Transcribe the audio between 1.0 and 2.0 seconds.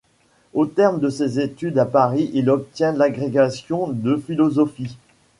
ses études à